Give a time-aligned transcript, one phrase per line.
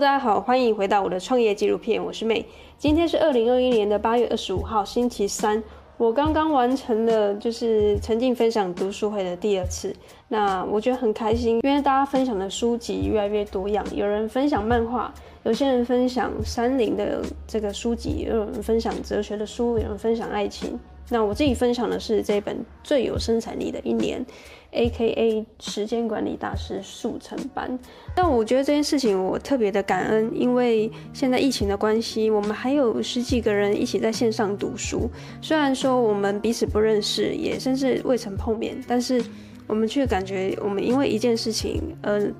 [0.00, 2.44] 大家好，欢迎回到我的创业纪录片，我是 May。
[2.78, 5.60] 今天是二零二一年的八月二十五号，星期三。
[5.96, 9.92] 我刚刚完成了就是沉浸分享读书会的第二次，
[10.28, 20.78] 那我觉得很开心，因为大家分享的书籍越来越多样，有人分享漫画，有些人分享山林的这个书籍，有人分享哲学的书，有人分享爱情。
[21.10, 24.24] 那我自己分享的是这本最有生产力的一年
[24.72, 27.78] ，AKA 时间管理大师速成班。
[28.14, 35.08] 但我觉得这件事情我特别的感恩，因为现在疫情的关系，我们还有十几个人一起在线上读书。
[35.40, 39.24] 虽然说我们彼此不认识，也甚至未曾碰面，但是
[39.66, 42.30] 我们却感觉我们因为一件事情而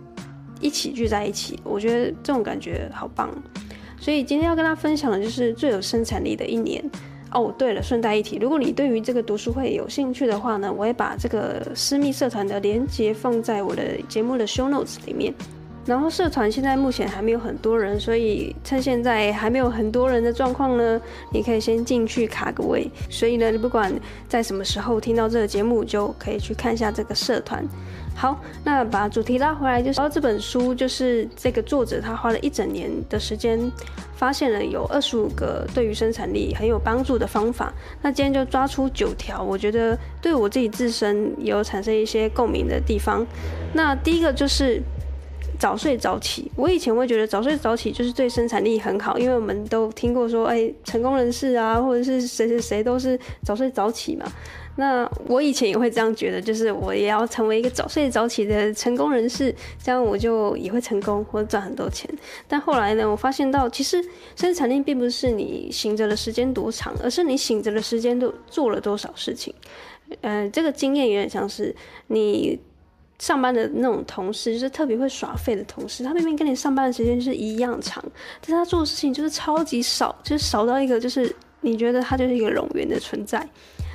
[0.61, 1.59] 一起聚在一起。
[1.65, 3.31] 我觉得这种感觉好棒。
[3.99, 6.85] 所以今天要跟大家分享的就是最有生产力的一年。
[7.31, 15.35] 哦，对了，顺带一提，如果你对于这个读书会有兴趣的话呢，我会把这个私密社团的链接放在我的节目的 show notes 里面。
[15.89, 21.01] 然后社团现在目前还没有很多人，所以趁现在还没有很多人的状况呢，
[21.33, 22.87] 你可以先进去卡个位。
[23.09, 23.91] 所以呢，你不管
[24.29, 27.67] 在什么时候听到这个节目，就可以去看一下这个社团。
[28.15, 33.59] 好，那把主题拉回来，就是这本书，就是这个作者他花了一整年的时间，
[34.15, 37.73] 发现了有二十五个对于生产力很有帮助的方法。
[38.03, 43.27] 那今天就抓出九条，我觉得对我自己自身有产生一些共鸣的地方。
[43.73, 44.83] 那第一个就是。
[45.59, 54.25] 早睡早起，我以前会觉得早睡早起就是对生产力很好，因为我们都听过说，哎、成功人士啊，或者是谁谁谁都是早睡早起嘛。
[54.77, 62.09] 那我以前也会这样觉得，就是我也要成为一个早睡早起的成功人士，这样我就也会成功或赚很多钱。
[62.47, 64.01] 但后来呢，我发现到其实
[64.37, 69.53] 生产力并不是你醒着的时间多长，而是你醒着的时间都做了多少事情。
[70.21, 71.75] 呃，这个经验有点像是
[72.07, 72.61] 你。
[73.19, 78.03] 上班的那种同事，就是特别会耍废的同事，他明明跟你上班的时间是一样长，
[78.41, 83.49] 但是他做的事情就是超级少，就是少到一个就是你觉得他就是一个冗员的存在。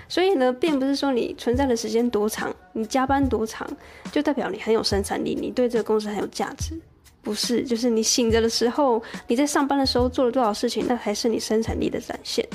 [0.09, 3.65] 所以呢，并不是说你存在的时间多长，你加班多长，
[4.11, 6.79] 就代表你很有生产力，你对这个公司很有价值。
[7.23, 12.45] 不是，就是你醒着的时候，你在上班的时候做了多少事情，那才是你生产力的展现。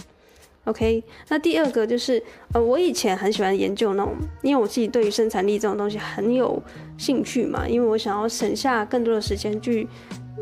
[0.65, 6.63] OK，那第二个就是，呃，我以前很喜欢研究那种，因为我自己对于生产力这种东西很有
[6.99, 9.89] 兴趣嘛，因为我想要省下更多的时间去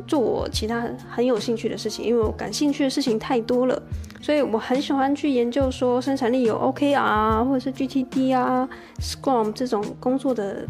[0.09, 3.81] 做我其他很有兴趣的事情，因为我感兴趣的事情太多了，
[4.21, 8.69] 所以我很喜欢去研究说生产力有 OKR 啊，或者是 GTD 啊、
[9.01, 10.67] Scrum 这种工作的。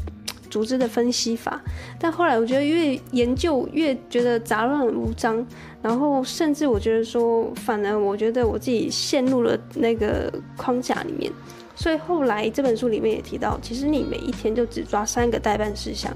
[0.46, 1.60] 组织的分析法，
[1.98, 5.46] 但后来我觉得越研究越觉得杂乱无章，
[5.82, 11.30] 然后甚至我觉得说，反而我觉得我自己陷入了那个框架里面。
[11.74, 16.10] 所以后来这本书里面也提到，其实你每一天就只抓三个待办事项，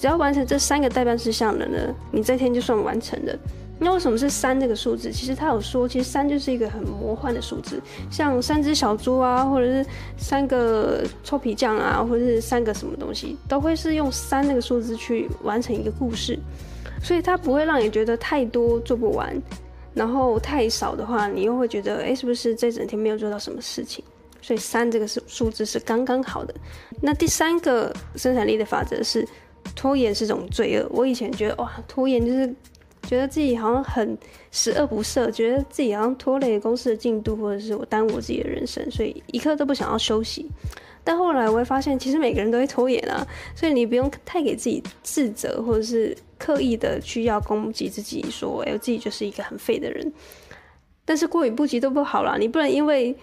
[0.00, 3.38] 只要完成这三个代办事项了呢，你这天就算完成了。
[3.78, 5.12] 那为什么是三这个数字？
[5.12, 7.78] 其实他有说，其实三就是一个很魔幻的数字，
[8.10, 9.84] 像三只小猪啊，或者是
[10.16, 16.38] 三个臭皮匠啊，或者是三个什么东西，都会是用三那个数字去完成一个故事，
[17.02, 19.36] 所以它不会让你觉得太多做不完，
[19.92, 24.02] 然后太少的话，你又会觉得，哎，是不是这整天没有做到什么事情？
[24.40, 26.54] 所以三这个数数字是刚刚好的。
[27.02, 29.28] 那第三个生产力的法则是，
[29.74, 30.88] 拖延是种罪恶。
[30.90, 32.54] 我以前觉得，哇，拖延就是。
[33.06, 34.18] 觉得自己好像很
[34.50, 40.50] 十恶不赦，觉得自己好像拖累公司的进度，或者是我耽误我自己的人生，所以一刻都不想要休息。
[41.04, 43.24] 但后来我会发现，其实每个人都会拖延啊，
[43.54, 50.12] 所以你不用太给自己自责，或者是刻意的去要攻击自己，说哎，我自己就是一个很废的人。
[51.04, 53.14] 但是过犹不及都不好啦，你不能因为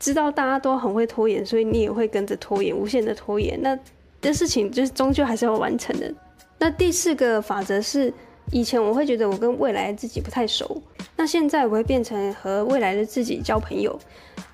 [0.00, 3.56] 知道大家都很会拖延，所以你也会跟着拖延，无限的拖延。
[3.62, 3.78] 那
[4.20, 6.12] 这事情就是终究还是要完成的。
[6.58, 8.12] 那第四个法则是。
[8.50, 10.80] 以前我会觉得我跟未来的自己不太熟，
[11.16, 13.98] 那现在我会变成和未来的自己交朋友。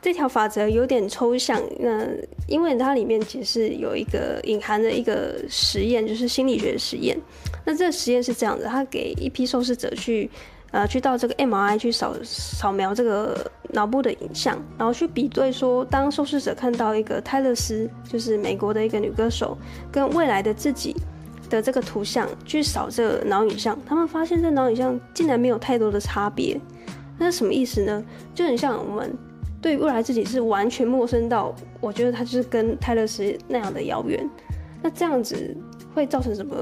[0.02, 2.06] 这条法则有点抽象，那
[2.46, 7.18] 因为它里面其实有一个隐含的一个实验，就是心理学的实验。
[7.64, 10.30] 那这个实验是这样的，他给一批受试者去，
[10.72, 19.56] 呃，去到这个 MRI 去扫扫描这个脑部的影像，然后去比对说，当受试者看到一个泰勒斯，就是美国的一个女歌手，
[19.90, 20.94] 跟未来的自己。
[21.48, 26.60] 的这个图像去扫这个脑影像，他们发现这脑影像竟然没有太多的差别。
[27.16, 28.04] 那是什么意思呢？
[28.34, 29.16] 就很像我们
[29.60, 34.28] 对未来自己是完全陌生到，我觉得他就是跟泰勒斯那样的遥远。
[34.82, 35.56] 那这样子
[35.94, 36.56] 会造成什么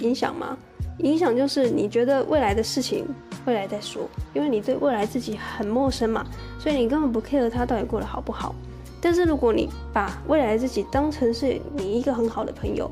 [0.00, 0.56] 影响吗？
[1.00, 3.04] 影响就是你觉得未来的事情
[3.44, 6.24] 未来再说，因为你对未来自己很陌生嘛，
[6.58, 8.54] 所以你根本不 care 他到底过得好不好。
[9.00, 12.90] 但是如果你把未来自己当成是你一个很好的朋友。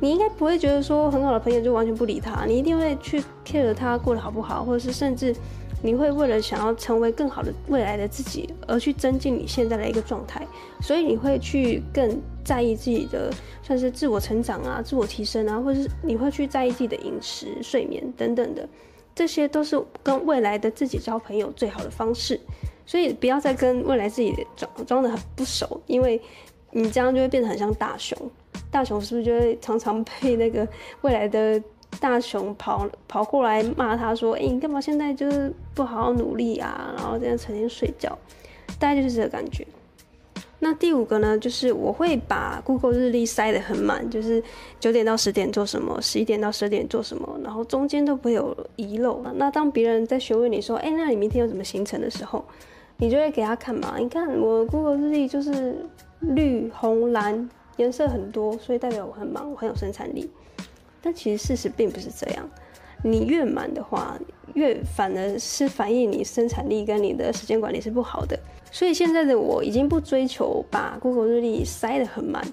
[0.00, 5.34] 你应该不会觉得说很好的朋友就完全不理他，你一定会去 care 他过得好不好，或者是甚至
[5.82, 10.46] 你会为了想要成为更好的未来的自己而去增进你现在的一个状态，
[10.80, 13.30] 所以你会去更在意自己的
[13.62, 18.68] 算是自我成长啊、自我提升啊，或者是你会去在意自己的饮食、睡眠等等的，
[19.14, 22.40] 这些都是跟未来的自己交朋友最好的方式。
[22.86, 26.20] 所以不要再跟未来自己装装得很不熟，因为
[26.72, 28.18] 你这样就会变得很像大雄。
[28.70, 30.66] 大雄是不是就会常常被那个
[31.00, 31.60] 未来的
[31.98, 36.94] 大雄跑跑过来骂他说：“哎、你干嘛现在就是不好好努力啊？
[36.96, 38.16] 然后这样成天睡觉。”
[38.78, 39.66] 大概就是这个感觉。
[40.60, 44.42] 那第五个呢，就是我会把 Google 日历塞得很满，就是
[44.78, 49.20] 九点到十点做什么，十一点到十二点做什么，然后中间都不会有遗漏。
[49.34, 52.44] 那当别人在询问你说：“哎、那你明天有什么行程的时候？”
[52.98, 53.94] 你就会给他看嘛。
[53.98, 55.84] 你看我 Google 日历就是
[56.20, 57.48] 绿、红、蓝。
[57.76, 60.30] 颜色很多，所以代表我很忙，我很有生产力。
[61.02, 62.48] 但其实事实并不是这样。
[63.02, 64.18] 你越满的话，
[64.52, 68.38] 越反而是反映你生产力跟你的时间管理是不好的。
[68.70, 72.46] 所以现在的我已经不追求把 Google 日历塞得很满，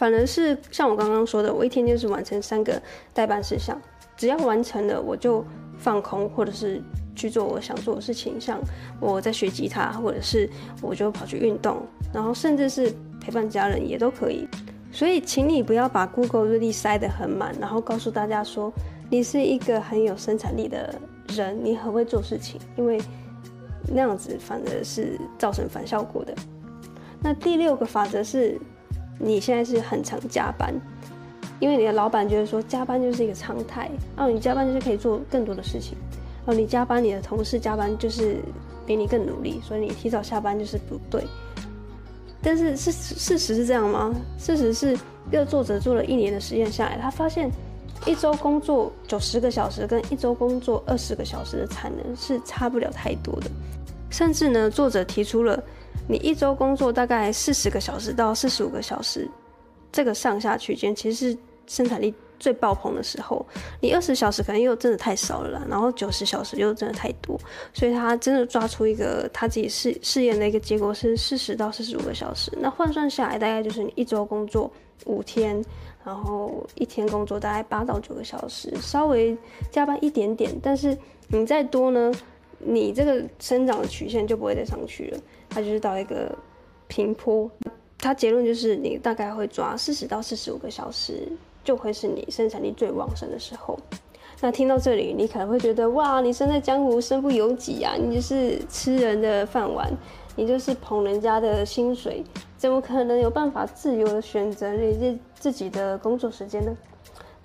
[0.00, 2.80] 反而是像我刚刚说的，我一天就是完成三个
[3.12, 3.78] 代办事项，
[4.16, 5.44] 只要完成了，我就
[5.76, 6.80] 放空，或者是
[7.14, 8.58] 去做我想做的事情，像
[8.98, 10.48] 我在学吉他，或者是
[10.80, 11.82] 我就跑去运动，
[12.14, 12.90] 然后甚至是。
[13.22, 14.48] 陪伴家人也都可以，
[14.90, 18.72] 所以请你不要把 Google 日历塞得很满，然后告诉大家说
[19.10, 20.98] 你是一个很有生产力的
[21.28, 22.98] 人，你很会做事情，因为
[23.86, 26.34] 那样子反而是造成反效果的。
[27.22, 28.58] 那第六个法则是，
[29.22, 30.74] 你现在是很常加班，
[31.60, 35.96] 因为你的老板觉得说加班就是一个常态，哦你加班就是可以做更多的事情，
[36.46, 38.38] 哦你加班，你的同事加班就是
[38.86, 41.22] 比你更努力，所以你提早下班就是不对。
[42.42, 44.10] 但是事事实是这样吗？
[44.38, 44.98] 事实是，
[45.30, 47.50] 这个作者做了一年的实验下来，他发现
[48.06, 53.50] 一周工作九十个小时跟一周工作二十个小时的产能是差不了太多的。
[54.08, 55.62] 甚至呢，作者提出了
[56.10, 59.28] 你一周工作大概四十个小时到四十五个小时
[59.92, 62.12] 这个上下区间，其实是生产力。
[62.40, 63.44] 最爆棚的时候，
[63.82, 67.38] 你二十小时可能又真的太少了，然后九十小时又真的太多，
[67.74, 74.72] 所以他真的抓出一个他自己试试验的一个结果是四十到四十五个小时，那换算下来大概就是你一周工作
[75.04, 75.62] 五天，
[76.02, 79.36] 然后一天工作大概八到九个小时，稍微
[79.70, 80.96] 加班一点点，但是
[81.28, 82.10] 你再多呢，
[82.60, 85.18] 你这个生长的曲线就不会再上去了，
[85.48, 86.30] 它就是到一个
[86.86, 87.50] 平坡，
[87.98, 91.28] 它结论就是你大概会抓四十到四十五个小时。
[91.62, 93.78] 就会是你生产力最旺盛的时候。
[94.40, 97.94] 那听到这里，你可能会觉得哇，你身在江湖，身不由己啊！
[98.00, 99.92] 你就是吃人的饭碗，
[100.34, 102.24] 你就是捧人家的薪水，
[102.56, 106.74] 怎么可能有办法自由的选择你自自己的工作时间呢？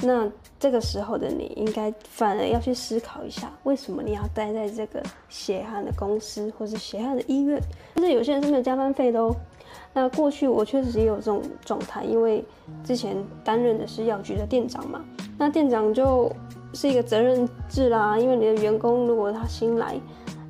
[0.01, 7.62] 那这个时候的你，应该反而要去思考一下，为什么你要待在这个血汗的公司，或是血汗的医院？
[7.95, 9.33] 但是有些人是没有加班费的哦。
[9.94, 12.44] 那过去我确实也有这种状态，因为
[12.83, 15.03] 之前担任的是药局的店长嘛。
[15.38, 16.30] 那店长就
[16.74, 19.99] 是一个责任制啦，因为你的员工如果他新来，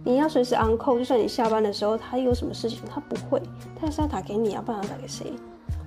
[0.04, 3.40] 你要随时 on call，就算你下班的时候他有什么事情，他不会，
[3.80, 5.32] 他是要打给你啊，不然打给谁？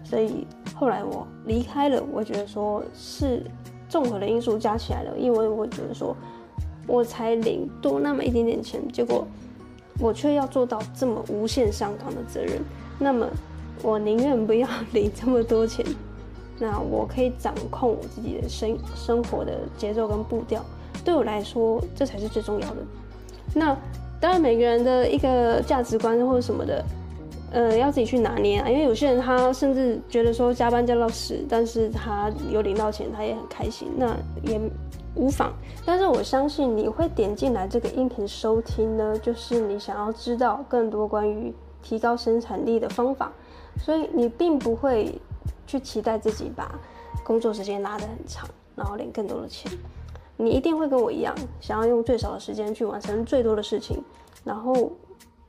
[0.08, 3.44] 所以后来我离开了，我觉得说是
[3.88, 6.16] 综合的因素加起来了，因为我觉得说
[6.86, 9.26] 我才领多那么一点点钱，结果
[10.00, 12.62] 我却要做到这么无限上纲的责任，
[12.98, 13.26] 那么。
[13.80, 15.86] 我宁愿不要领这么多钱，
[16.58, 20.60] 那我可以掌控我自己的生生活的节奏跟步调，
[21.04, 22.76] 对我来说这才是最重要的。
[23.54, 23.76] 那
[24.20, 26.84] 当然每个人的一个价值观或者什么的，
[27.50, 28.68] 呃，要自己去拿捏啊。
[28.68, 34.60] 因为有些人他甚至觉得说加班加到死，但是他有领到钱，他也很开心，那也
[35.14, 35.52] 无妨。
[35.84, 43.32] 但是我相信你会点进来这个音频收听呢，就是你想要知道更多关于提高生产力的方法。
[43.80, 45.20] 所以你并不会
[45.66, 46.68] 去期待自己把
[47.22, 49.70] 工作时间拉得很长，然后领更多的钱。
[50.36, 54.02] 你一定会跟我一样，想要用最少的时间去完成最多的事情，
[54.44, 54.90] 然后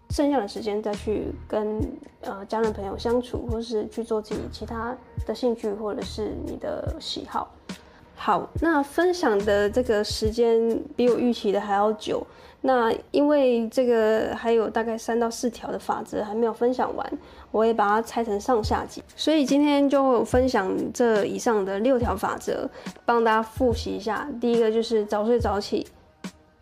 [0.09, 1.79] 剩下的时间再去跟
[2.21, 7.51] 呃家人朋友相处，或是去做自己其他的兴趣，或者是你的喜好。
[8.15, 12.25] 好，那分享的这个时间比我预期的还要久。
[12.61, 17.09] 那因为这个还有大概三到四条的法则还没有分享完，
[17.51, 22.69] 我也把它拆成上下集，所以今天就分享这以上的六条法则，
[23.05, 24.27] 帮大家复习一下。
[24.41, 25.87] 第一个就是早睡早起，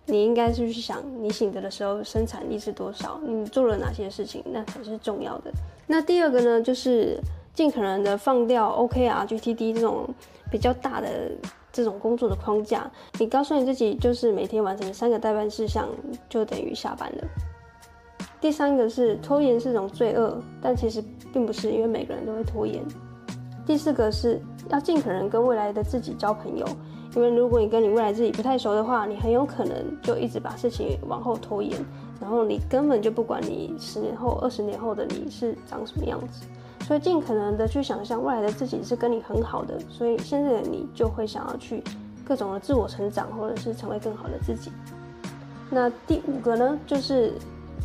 [0.08, 5.52] 你应该是去想你醒着的时候生产力是多少，你做了哪些事情，那才是重要的。
[5.86, 7.20] 那第二个呢，就是
[7.54, 10.08] 尽可能的放掉 OKR、GTD 这种
[10.50, 11.32] 比较大的
[11.74, 12.90] 这种工作的框架。
[13.20, 15.88] 你告诉你自己，就是每天完成三个待办事项，
[16.30, 17.24] 就等于下班了。
[18.40, 22.82] 第三个是拖延是种罪恶，但其实并不是，因为每个人都会拖延。
[23.66, 26.66] 第四个是要尽可能跟未来的自己交朋友，
[27.16, 31.78] 因为如果你跟你未来自己不太熟的话，你很有可能就一直把事情往后拖延，
[32.20, 36.46] 然后你根本就不管你十年后、二十年后的你是长什么样子。
[36.86, 41.84] 所以尽可能的去想象未来的自己是跟你很好的，所以现在的你就会想要去
[42.26, 44.72] 各种的自我成长，或者是成为更好的自己。
[45.70, 47.34] 那第五个呢，就是。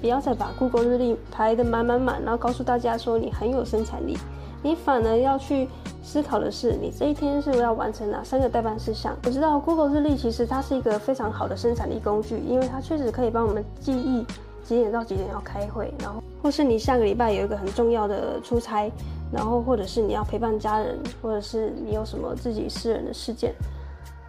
[0.00, 4.18] 不要再把 Google 日历排得满满满，然后告诉大家说你很有生产力。
[4.60, 5.68] 你反而要去
[6.02, 9.16] 思考的是，你这一天是要完成哪三个代办事项。
[9.24, 14.26] 我知道 Google 日历其实它是一个非常好的生产力工具，因为它确实可以帮我们记忆
[14.64, 18.90] 几点到几点要开会，然后或是你下个礼拜有一个很重要的出差，
[19.32, 23.54] 然后或者是你要陪伴家人，或者是你有什么自己私人的事件。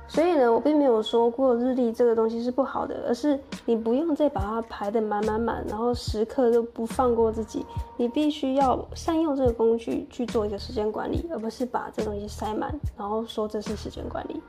[0.07, 7.65] 所以呢，我并没有说过日历这个东西是不好的，而是你不用再把它排得满满满，然后时刻都不放过自己。
[7.97, 14.41] 你必须要善用这个工具去做一个时间管理，而不是把这东西塞满，然后说这是时间管理。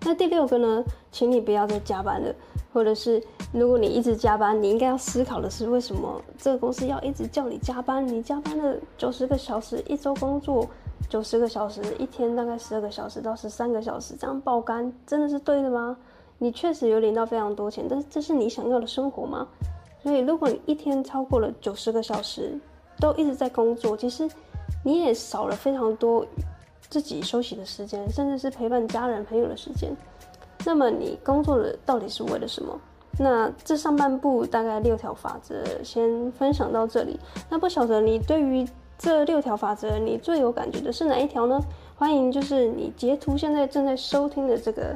[0.00, 2.34] 那第六个呢，请你不要再加班了，
[2.72, 8.06] 或者是如果你一直加班，你应该要思考的是为什么这个公司要一直叫你加班？
[8.06, 10.66] 你加班了九十个小时，一周工作。
[11.08, 15.96] 九十个小时，一天大概十二个小时到十三个小时，这样爆肝真的是对的吗？
[16.36, 19.48] 你确实有领到非常多钱，但是这是你想要的生活吗？
[20.02, 22.58] 所以，如果你一天超过了九十个小时，
[23.00, 24.28] 都一直在工作，其实
[24.84, 26.26] 你也少了非常多
[26.88, 29.94] 自己休息的时间，甚至是陪伴家人朋友的时间。
[30.64, 32.78] 那么，你工作的到底是为了什么？
[33.18, 37.18] 那这上半部大概六条法则，先分享到这里。
[37.48, 38.66] 那不晓得你对于
[38.96, 41.60] 这六条法则，你最有感觉的是哪一条呢？
[41.96, 44.94] 欢迎就是你截图现在正在收听的这个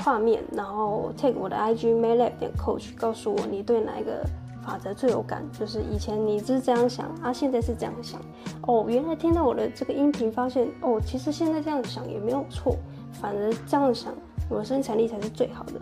[0.00, 4.24] 画面，然后 take 我的 IG maylab 点 coach，告诉我你对哪一个
[4.68, 5.42] 法则最有感。
[5.58, 8.20] 就是以前你是这样想啊，现在是这样想
[8.66, 8.84] 哦。
[8.86, 12.76] 原来听到我的这个音频，发现哦，其实现在这样想也没有错，
[13.12, 14.12] 反而这样想，
[14.50, 15.80] 我的生产力才是最好的。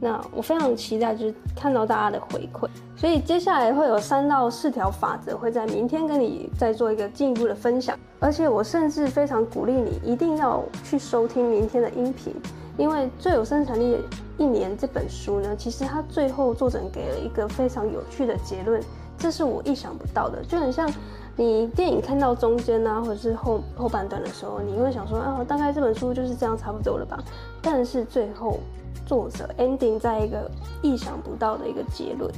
[0.00, 7.98] 那我非常期待，就是看到大家的回馈，所以接下来会有三到四条法则，会在明天跟你再做一个进一步的分享。
[8.20, 12.32] 而且我甚至非常鼓励你一定要去收听明天的音频，
[12.78, 13.98] 因为《最有生产力的
[14.38, 18.80] 一年》这本书呢，其实它最后作者给了一个非常有趣的结论，
[19.18, 20.90] 这是我意想不到的，就很像
[21.36, 27.22] 你电影看到中间啊，或者是后后半段的时候，你会想说啊，大概这本书就是这样差不多了吧，
[27.60, 28.58] 但是最后。
[29.06, 30.50] 作者 ending 在一个
[30.82, 32.30] 意想不到的一个结论，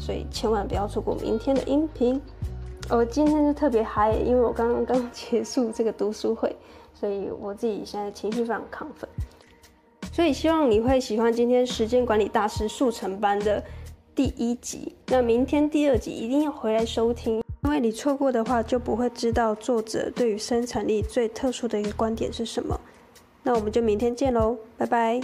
[0.00, 2.18] 所以千万不要错过明天的音频。
[2.88, 6.56] 我今天就特别嗨，因为我刚刚刚结束这个读书会，
[6.94, 9.06] 所以我自己现在情绪非常亢奋。
[10.14, 13.60] 所以希望你会喜欢今天时间管理大师速成班的
[14.14, 14.94] 第一集。
[15.08, 22.80] 那明天第二集一定要回来收听，因为你错过的话就不会知道作者对于生产力最特殊的一个观点是什么。
[23.42, 25.20] 那我们就明天见喽，拜拜。